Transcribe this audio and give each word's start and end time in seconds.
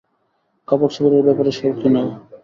কাপড় 0.67 0.91
চোপড়ের 0.93 1.23
ব্যাপারে 1.27 1.51
শৌখিন 1.57 1.93
ও। 1.97 2.05